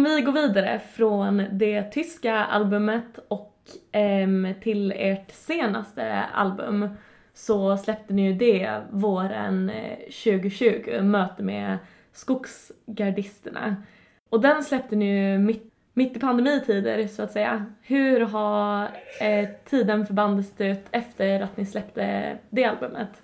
Om 0.04 0.10
vi 0.10 0.22
går 0.22 0.32
vidare 0.32 0.82
från 0.94 1.44
det 1.52 1.84
tyska 1.84 2.36
albumet 2.36 3.20
och 3.28 3.56
eh, 3.92 4.28
till 4.62 4.94
ert 4.96 5.32
senaste 5.32 6.24
album 6.34 6.90
så 7.34 7.78
släppte 7.78 8.14
ni 8.14 8.28
ju 8.28 8.34
det 8.34 8.82
våren 8.92 9.70
eh, 9.70 9.98
2020, 9.98 11.02
Möte 11.02 11.44
med 11.44 11.78
skogsgardisterna. 12.12 13.76
Och 14.30 14.42
den 14.42 14.64
släppte 14.64 14.96
ni 14.96 15.06
ju 15.06 15.38
mitt, 15.38 15.74
mitt 15.94 16.18
i 16.18 16.20
pandemitider 16.20 17.08
så 17.08 17.24
att 17.24 17.32
säga. 17.32 17.66
Hur 17.82 18.20
har 18.20 18.84
eh, 19.22 19.50
tiden 19.66 20.06
för 20.06 20.14
bandet 20.14 20.46
sett 20.46 20.62
ut 20.62 20.86
efter 20.92 21.42
att 21.42 21.58
ni 21.58 21.66
släppte 21.66 22.38
det 22.50 22.66
albumet? 22.66 23.23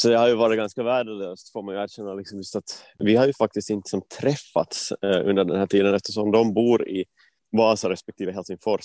Så 0.00 0.08
det 0.08 0.18
har 0.18 0.28
ju 0.28 0.34
varit 0.34 0.58
ganska 0.58 0.82
värdelöst 0.82 1.52
får 1.52 1.62
man 1.62 1.74
ju 1.74 1.80
erkänna. 1.80 2.14
Liksom 2.14 2.38
just 2.38 2.56
att 2.56 2.84
vi 2.98 3.16
har 3.16 3.26
ju 3.26 3.32
faktiskt 3.32 3.70
inte 3.70 3.88
som 3.88 4.02
träffats 4.20 4.92
eh, 4.92 5.28
under 5.28 5.44
den 5.44 5.58
här 5.58 5.66
tiden 5.66 5.94
eftersom 5.94 6.32
de 6.32 6.54
bor 6.54 6.88
i 6.88 7.04
Vasa 7.52 7.90
respektive 7.90 8.32
Helsingfors. 8.32 8.84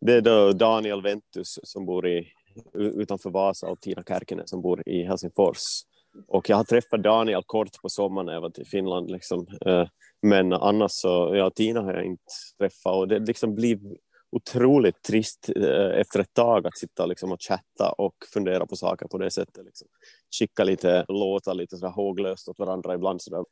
Det 0.00 0.14
är 0.14 0.20
då 0.20 0.52
Daniel 0.52 1.02
Ventus 1.02 1.58
som 1.62 1.86
bor 1.86 2.08
i, 2.08 2.28
utanför 2.74 3.30
Vasa 3.30 3.66
och 3.66 3.80
Tina 3.80 4.02
Kärkinen 4.08 4.46
som 4.46 4.62
bor 4.62 4.88
i 4.88 5.02
Helsingfors. 5.02 5.58
Och 6.28 6.50
jag 6.50 6.56
har 6.56 6.64
träffat 6.64 7.02
Daniel 7.02 7.42
kort 7.46 7.82
på 7.82 7.88
sommaren 7.88 8.26
när 8.26 8.32
jag 8.32 8.40
var 8.40 8.50
till 8.50 8.66
Finland. 8.66 9.10
Liksom. 9.10 9.46
Eh, 9.66 9.86
Men 10.22 10.52
annars 10.52 10.90
så, 10.92 11.34
ja, 11.34 11.50
Tina 11.50 11.80
har 11.80 11.94
jag 11.94 12.04
inte 12.04 12.32
träffat 12.58 12.94
och 12.94 13.08
det 13.08 13.18
liksom 13.18 13.54
blir 13.54 13.78
otroligt 14.30 15.02
trist 15.02 15.50
eh, 15.56 16.00
efter 16.00 16.20
ett 16.20 16.34
tag 16.34 16.66
att 16.66 16.78
sitta 16.78 17.06
liksom 17.06 17.32
och 17.32 17.42
chatta 17.42 17.92
och 17.98 18.14
fundera 18.32 18.66
på 18.66 18.76
saker 18.76 19.06
på 19.06 19.18
det 19.18 19.30
sättet. 19.30 19.64
Liksom. 19.64 19.88
Skicka 20.38 20.64
lite 20.64 21.04
låtar 21.08 21.54
lite 21.54 21.76
så 21.76 21.88
håglöst 21.88 22.48
åt 22.48 22.58
varandra 22.58 22.94
ibland. 22.94 23.22
Så 23.22 23.30
där. 23.30 23.44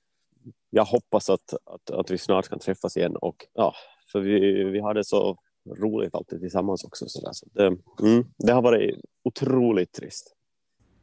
Jag 0.71 0.85
hoppas 0.85 1.31
att, 1.31 1.55
att, 1.65 1.91
att 1.91 2.11
vi 2.11 2.19
snart 2.19 2.49
kan 2.49 2.59
träffas 2.59 2.97
igen 2.97 3.17
och 3.17 3.47
ja, 3.53 3.75
för 4.13 4.21
vi, 4.21 4.65
vi 4.65 4.81
hade 4.81 5.05
så 5.05 5.39
roligt 5.79 6.15
alltid 6.15 6.41
tillsammans 6.41 6.85
också. 6.85 7.09
Så 7.09 7.21
där. 7.21 7.33
Så 7.33 7.47
det, 7.53 7.67
mm, 8.09 8.25
det 8.39 8.53
har 8.53 8.63
varit 8.63 9.01
otroligt 9.25 9.93
trist. 9.93 10.37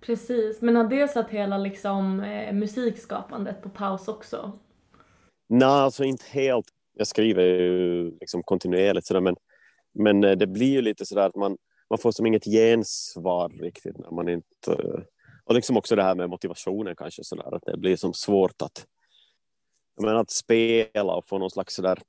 Precis, 0.02 0.62
men 0.62 0.76
har 0.76 0.84
det 0.84 1.08
satt 1.08 1.30
hela 1.30 1.58
liksom 1.58 2.20
eh, 2.20 2.54
musikskapandet 2.54 3.62
på 3.62 3.70
paus 3.70 4.08
också? 4.08 4.60
Nej, 5.50 5.68
alltså 5.68 6.04
inte 6.04 6.26
helt. 6.30 6.66
Jag 6.94 7.08
skriver 7.08 7.44
ju 7.44 8.12
liksom 8.20 8.44
kontinuerligt 8.44 9.08
sådär, 9.08 9.22
men, 9.22 9.36
men 9.94 10.24
eh, 10.24 10.32
det 10.32 10.48
blir 10.48 10.72
ju 10.72 10.82
lite 10.82 11.06
sådär 11.06 11.26
att 11.28 11.36
man, 11.36 11.58
man 11.90 12.00
får 12.00 12.12
som 12.12 12.26
inget 12.26 12.46
gensvar 12.46 13.50
riktigt 13.50 13.98
när 13.98 14.12
man 14.12 14.30
inte... 14.30 14.72
eh, 14.72 15.04
Och 15.46 15.56
liksom 15.56 15.78
också 15.78 15.96
det 15.96 16.04
här 16.04 16.16
med 16.16 16.30
motivationen 16.30 16.96
kanske 16.96 17.24
sådär, 17.24 17.56
att 17.56 17.66
det 17.66 17.78
blir 17.78 17.96
som 17.96 18.14
svårt 18.14 18.62
att, 18.62 18.86
menar, 20.02 20.16
att 20.16 20.32
spela 20.32 21.16
och 21.16 21.28
få 21.28 21.38
någon 21.38 21.52
slags 21.52 21.76
sådär 21.76 22.00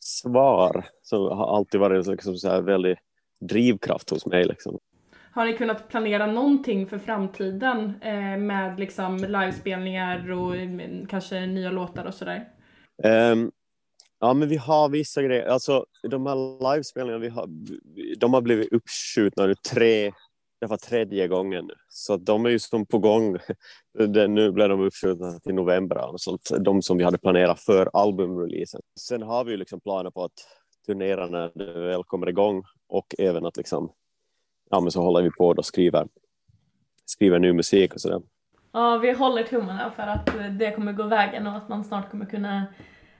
svar 0.00 0.84
som 1.02 1.18
har 1.38 1.56
alltid 1.56 1.80
varit 1.80 2.06
liksom 2.06 2.36
så 2.36 2.48
här 2.48 2.62
väldigt 2.62 2.98
drivkraft 3.40 4.10
hos 4.10 4.26
mig. 4.26 4.44
Liksom. 4.44 4.78
Har 5.34 5.44
ni 5.46 5.56
kunnat 5.56 5.88
planera 5.88 6.26
någonting 6.26 6.86
för 6.86 6.98
framtiden 6.98 7.94
eh, 8.02 8.38
med 8.38 8.80
liksom 8.80 9.16
livespelningar 9.16 10.30
och 10.30 10.56
mm, 10.56 11.06
kanske 11.06 11.46
nya 11.46 11.70
låtar 11.70 12.04
och 12.04 12.14
sådär? 12.14 12.48
Ehm, 13.02 13.50
ja, 14.22 14.34
men 14.34 14.48
vi 14.48 14.56
har 14.56 14.88
vissa 14.88 15.22
grejer. 15.22 15.46
Alltså, 15.46 15.86
de 16.02 16.26
här 16.26 16.74
livespelningarna 16.74 17.22
vi 17.22 17.28
har, 17.28 17.48
de 18.18 18.34
har 18.34 18.40
blivit 18.40 18.72
uppskjutna 18.72 19.46
nu 19.46 19.54
tre, 19.54 20.12
det 20.60 20.66
var 20.66 20.76
tredje 20.76 21.28
gången 21.28 21.66
nu. 21.66 21.74
Så 21.88 22.14
att 22.14 22.26
de 22.26 22.46
är 22.46 22.50
ju 22.50 22.58
som 22.58 22.86
på 22.86 22.98
gång. 22.98 23.38
Det, 24.08 24.28
nu 24.28 24.52
blev 24.52 24.68
de 24.68 24.80
uppskjutna 24.80 25.32
till 25.40 25.54
november, 25.54 25.96
alltså 25.96 26.38
de 26.60 26.82
som 26.82 26.98
vi 26.98 27.04
hade 27.04 27.18
planerat 27.18 27.60
för 27.60 27.90
albumreleasen. 27.92 28.80
Sen 29.00 29.22
har 29.22 29.44
vi 29.44 29.50
ju 29.50 29.56
liksom 29.56 29.80
planer 29.80 30.10
på 30.10 30.24
att 30.24 30.32
turnera 30.86 31.26
när 31.26 31.50
det 31.54 31.72
väl 31.72 32.04
kommer 32.04 32.28
igång 32.28 32.64
och 32.88 33.14
även 33.18 33.46
att 33.46 33.56
liksom, 33.56 33.92
ja 34.70 34.80
men 34.80 34.90
så 34.90 35.02
håller 35.02 35.22
vi 35.22 35.30
på 35.30 35.48
och 35.48 35.64
skriver, 35.64 36.08
skriver 37.04 37.38
ny 37.38 37.52
musik 37.52 37.94
och 37.94 38.00
sådär. 38.00 38.22
Ja, 38.72 38.98
vi 38.98 39.12
håller 39.12 39.42
tummarna 39.42 39.90
för 39.90 40.02
att 40.02 40.58
det 40.58 40.70
kommer 40.70 40.92
gå 40.92 41.02
vägen 41.02 41.46
och 41.46 41.56
att 41.56 41.68
man 41.68 41.84
snart 41.84 42.10
kommer 42.10 42.26
kunna 42.26 42.66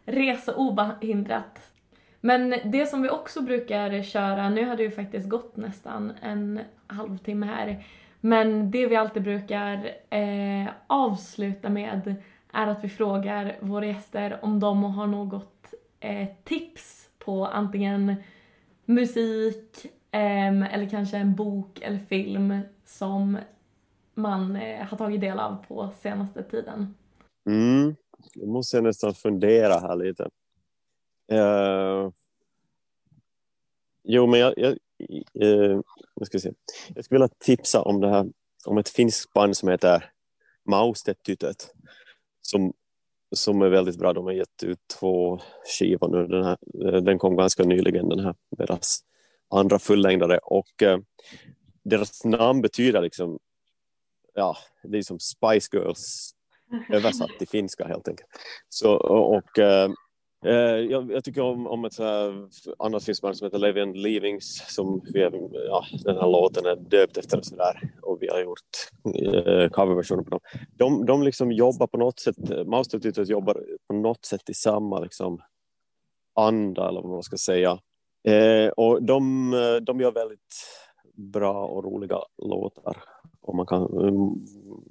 resa 0.04 0.54
obehindrat. 0.54 1.72
Men 2.20 2.54
det 2.64 2.86
som 2.86 3.02
vi 3.02 3.10
också 3.10 3.42
brukar 3.42 4.02
köra, 4.02 4.48
nu 4.48 4.64
har 4.64 4.76
det 4.76 4.82
ju 4.82 4.90
faktiskt 4.90 5.28
gått 5.28 5.56
nästan 5.56 6.12
en 6.22 6.60
halvtimme 6.86 7.46
här, 7.46 7.84
men 8.20 8.70
det 8.70 8.86
vi 8.86 8.96
alltid 8.96 9.22
brukar 9.22 9.90
eh, 10.10 10.68
avsluta 10.86 11.68
med 11.68 12.16
är 12.52 12.66
att 12.66 12.84
vi 12.84 12.88
frågar 12.88 13.56
våra 13.60 13.86
gäster 13.86 14.38
om 14.42 14.60
de 14.60 14.84
har 14.84 15.06
något 15.06 15.74
eh, 16.00 16.28
tips 16.44 17.08
på 17.18 17.46
antingen 17.46 18.14
musik 18.84 19.86
eh, 20.10 20.74
eller 20.74 20.88
kanske 20.88 21.16
en 21.16 21.34
bok 21.34 21.80
eller 21.80 21.98
film 21.98 22.58
som 22.84 23.38
man 24.14 24.56
eh, 24.56 24.86
har 24.86 24.96
tagit 24.96 25.20
del 25.20 25.38
av 25.38 25.64
på 25.68 25.90
senaste 25.96 26.42
tiden. 26.42 26.94
Mm, 27.46 27.96
nu 28.34 28.46
måste 28.46 28.76
jag 28.76 28.84
nästan 28.84 29.14
fundera 29.14 29.74
här 29.80 29.96
lite. 29.96 30.28
Uh, 31.32 32.10
jo, 34.04 34.26
men 34.26 34.40
jag, 34.40 34.54
jag, 34.56 34.78
eh, 35.40 35.48
uh, 35.48 35.80
jag, 36.14 36.26
ska 36.26 36.38
se. 36.38 36.52
jag 36.94 37.04
skulle 37.04 37.18
vilja 37.18 37.34
tipsa 37.38 37.82
om 37.82 38.00
det 38.00 38.08
här 38.08 38.32
om 38.66 38.78
ett 38.78 38.88
finskt 38.88 39.32
band 39.32 39.56
som 39.56 39.68
heter 39.68 40.12
Maustetytöt 40.64 41.74
som, 42.42 42.72
som 43.34 43.62
är 43.62 43.68
väldigt 43.68 43.98
bra. 43.98 44.12
De 44.12 44.24
har 44.24 44.32
gett 44.32 44.62
ut 44.62 44.80
två 45.00 45.40
skivor 45.78 46.08
nu. 46.08 46.26
Den, 46.26 46.44
här, 46.44 46.56
eh, 46.84 47.02
den 47.02 47.18
kom 47.18 47.36
ganska 47.36 47.64
nyligen, 47.64 48.08
den 48.08 48.20
här, 48.20 48.34
deras 48.50 49.00
andra 49.50 49.78
fullängdare. 49.78 50.38
Och 50.38 50.82
uh, 50.82 50.98
deras 51.82 52.24
namn 52.24 52.62
betyder 52.62 53.00
liksom, 53.00 53.38
ja, 54.34 54.56
det 54.82 54.98
är 54.98 55.02
som 55.02 55.18
Spice 55.18 55.76
Girls 55.76 56.34
översatt 56.92 57.30
till 57.38 57.48
finska 57.48 57.84
helt 57.84 58.08
enkelt. 58.08 58.28
Så, 58.68 58.94
och, 58.96 59.58
eh, 59.58 59.90
eh, 60.46 60.76
jag, 60.90 61.12
jag, 61.12 61.24
tycker 61.24 61.42
om, 61.42 61.66
om 61.66 61.84
ett 61.84 62.00
annat 62.78 63.04
finskt 63.04 63.22
band 63.22 63.36
som 63.36 63.46
heter 63.46 63.58
Levi 63.58 63.80
and 63.80 63.96
Leavings 63.96 64.74
som 64.74 65.00
vi, 65.12 65.20
ja, 65.68 65.84
den 66.04 66.16
här 66.16 66.28
låten 66.28 66.66
är 66.66 66.76
döpt 66.76 67.16
efter 67.16 67.38
och 67.38 67.44
sådär 67.44 67.92
och 68.02 68.18
vi 68.20 68.28
har 68.28 68.40
gjort 68.40 68.58
eh, 69.24 69.68
coverversioner 69.68 70.22
på 70.22 70.30
dem. 70.30 70.40
De, 70.76 71.06
de 71.06 71.22
liksom 71.22 71.52
jobbar 71.52 71.86
på 71.86 71.98
något 71.98 72.20
sätt, 72.20 72.66
Mouse 72.66 73.22
jobbar 73.22 73.62
på 73.88 73.94
något 73.94 74.24
sätt 74.24 74.50
i 74.50 74.54
samma 74.54 75.00
liksom, 75.00 75.40
anda 76.34 76.88
eller 76.88 77.00
vad 77.00 77.10
man 77.10 77.22
ska 77.22 77.36
säga. 77.36 77.78
Eh, 78.28 78.68
och 78.68 79.02
de, 79.02 79.52
eh, 79.54 79.76
de 79.76 80.00
gör 80.00 80.12
väldigt 80.12 80.54
bra 81.14 81.66
och 81.66 81.84
roliga 81.84 82.18
låtar. 82.42 82.96
Och 83.42 83.54
man 83.54 83.66
kan, 83.66 83.82
mm, 83.82 84.34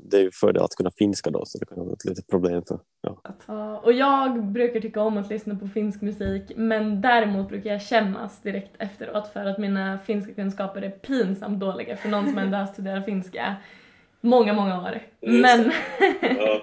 det 0.09 0.17
är 0.17 0.21
ju 0.21 0.31
fördel 0.33 0.63
att 0.63 0.75
kunna 0.75 0.91
finska 0.91 1.29
då 1.29 1.45
så 1.45 1.57
det 1.57 1.65
kan 1.65 1.77
vara 1.77 1.93
ett 1.93 2.05
litet 2.05 2.27
problem 2.27 2.63
för. 2.67 2.79
Ja. 3.01 3.77
och 3.83 3.93
jag 3.93 4.45
brukar 4.45 4.79
tycka 4.79 5.01
om 5.01 5.17
att 5.17 5.29
lyssna 5.29 5.55
på 5.55 5.67
finsk 5.67 6.01
musik 6.01 6.51
men 6.55 7.01
däremot 7.01 7.49
brukar 7.49 7.69
jag 7.69 7.81
kännas 7.81 8.41
direkt 8.41 8.71
efteråt 8.79 9.27
för 9.27 9.45
att 9.45 9.57
mina 9.57 9.97
finska 9.97 10.33
kunskaper 10.33 10.81
är 10.81 10.89
pinsamt 10.89 11.59
dåliga 11.59 11.97
för 11.97 12.09
någon 12.09 12.29
som 12.29 12.37
ändå 12.37 12.57
har 12.57 12.65
studerat 12.65 13.05
finska 13.05 13.55
många, 14.21 14.53
många 14.53 14.81
år. 14.81 15.01
Men... 15.21 15.71
Ja. 16.21 16.61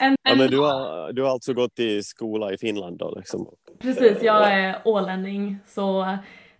en, 0.00 0.16
ja, 0.22 0.34
men 0.34 0.50
du 0.50 0.58
har, 0.58 1.12
du 1.12 1.22
har 1.22 1.30
alltså 1.30 1.54
gått 1.54 1.78
i 1.78 2.02
skola 2.02 2.52
i 2.52 2.58
Finland 2.58 2.98
då 2.98 3.14
liksom? 3.16 3.48
Precis, 3.78 4.22
jag 4.22 4.52
är 4.52 4.82
ålänning 4.84 5.58
så 5.66 6.02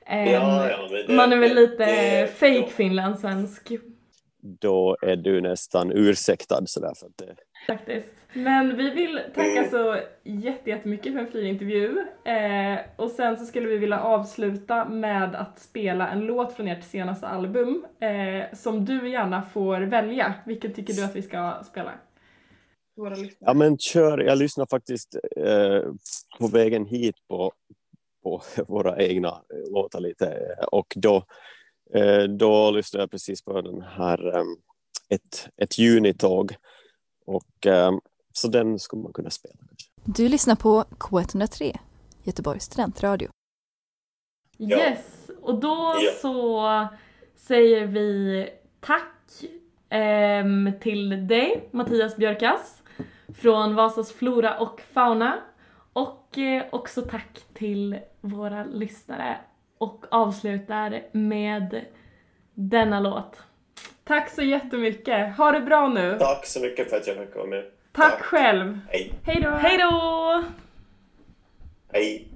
eh, 0.07 0.33
ja, 0.33 0.71
ja, 0.71 0.89
det, 1.07 1.15
man 1.15 1.33
är 1.33 1.37
väl 1.37 1.55
lite 1.55 1.85
det, 1.85 2.27
fake 2.27 2.69
finlandssvensk 2.71 3.73
då 4.61 4.97
är 5.03 5.17
du 5.17 5.41
nästan 5.41 5.93
ursäktad 5.93 6.63
sådär 6.67 6.93
för 7.01 7.07
att 7.07 7.17
det... 7.17 7.37
Faktiskt. 7.67 8.17
Men 8.33 8.77
vi 8.77 8.91
vill 8.91 9.21
tacka 9.35 9.71
så 9.71 10.01
jättemycket 10.25 11.13
för 11.13 11.21
en 11.21 11.27
fin 11.27 11.47
intervju 11.47 11.99
eh, 12.25 12.79
och 12.97 13.11
sen 13.11 13.37
så 13.37 13.45
skulle 13.47 13.67
vi 13.67 13.77
vilja 13.77 14.01
avsluta 14.01 14.89
med 14.89 15.35
att 15.35 15.59
spela 15.59 16.09
en 16.09 16.21
låt 16.21 16.53
från 16.53 16.69
ert 16.69 16.85
senaste 16.85 17.27
album 17.27 17.87
eh, 18.01 18.57
som 18.57 18.85
du 18.85 19.09
gärna 19.09 19.43
får 19.43 19.81
välja. 19.81 20.35
Vilken 20.47 20.73
tycker 20.73 20.93
du 20.93 21.05
att 21.05 21.17
vi 21.17 21.23
ska 21.23 21.63
spela? 21.71 21.93
Ja 23.39 23.55
men 23.55 23.79
kör, 23.79 24.19
jag 24.19 24.39
lyssnar 24.39 24.67
faktiskt 24.67 25.17
eh, 25.37 25.83
på 26.39 26.47
vägen 26.47 26.87
hit 26.87 27.17
på, 27.29 27.53
på 28.23 28.43
våra 28.69 28.99
egna 29.03 29.43
låtar 29.71 30.01
lite 30.01 30.57
och 30.73 30.93
då 30.97 31.17
Eh, 31.17 31.23
då 32.39 32.71
lyssnade 32.71 33.03
jag 33.03 33.11
precis 33.11 33.45
på 33.45 33.61
den 33.61 33.83
här 33.83 34.37
ehm, 34.37 34.57
ett, 35.09 35.49
ett 35.57 35.79
junitåg 35.79 36.55
och 37.27 37.67
ehm, 37.67 38.01
så 38.33 38.49
den 38.49 38.79
skulle 38.79 39.03
man 39.03 39.13
kunna 39.13 39.31
spela. 39.31 39.55
Du 40.05 40.29
lyssnar 40.29 40.57
på 40.57 40.85
K103, 40.91 41.79
Göteborgs 42.23 42.65
studentradio. 42.65 43.29
Yes, 44.59 45.31
och 45.41 45.61
då 45.61 45.97
ja. 46.01 46.11
så 46.23 46.89
säger 47.37 47.87
vi 47.87 48.49
tack 48.81 49.43
eh, 49.93 50.45
till 50.81 51.27
dig 51.27 51.69
Mattias 51.71 52.17
Björkas 52.17 52.83
från 53.35 53.75
Vasas 53.75 54.13
Flora 54.13 54.59
och 54.59 54.81
Fauna 54.93 55.39
och 55.93 56.39
eh, 56.39 56.65
också 56.73 57.03
tack 57.03 57.45
till 57.55 57.99
våra 58.21 58.65
lyssnare 58.65 59.39
och 59.79 60.05
avslutar 60.11 61.03
med 61.13 61.85
denna 62.55 63.01
låt. 63.01 63.43
Tack 64.05 64.31
så 64.31 64.43
jättemycket. 64.43 65.37
Ha 65.37 65.53
det 65.53 65.61
bra 65.61 65.89
nu. 65.89 66.17
Tack 66.21 66.47
så 66.47 66.61
mycket 66.61 66.91
för 66.91 66.97
att 66.97 67.07
jag 67.07 67.17
fick 67.17 67.33
komma 67.35 67.47
med. 67.47 67.65
Tack, 67.93 68.11
Tack. 68.13 68.23
själv. 68.23 68.79
Hej. 68.89 69.13
Hej 69.23 69.41
då. 69.43 69.51
Hej 69.51 69.79
då. 69.79 70.43
Hej. 71.93 72.29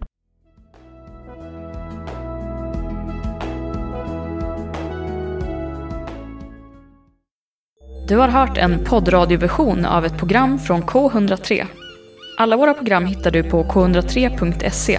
Du 8.09 8.16
har 8.16 8.28
hört 8.28 8.59
en 8.59 8.85
poddradioversion 8.85 9.85
av 9.85 10.04
ett 10.06 10.18
program 10.18 10.59
från 10.59 10.82
K103. 10.82 11.66
Alla 12.38 12.56
våra 12.56 12.75
program 12.75 13.06
hittar 13.06 13.31
du 13.31 13.50
på 13.50 13.62
k103.se 13.64 14.98